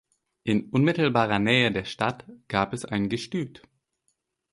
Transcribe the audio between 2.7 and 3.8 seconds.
es ein Gestüt.